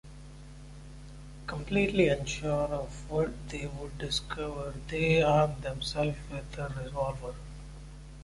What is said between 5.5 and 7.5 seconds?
themselves with a revolver.